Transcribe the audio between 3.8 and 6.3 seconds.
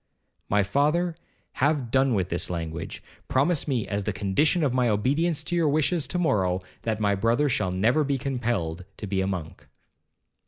as the condition of my obedience to your wishes to